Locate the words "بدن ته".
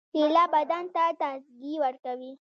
0.53-1.03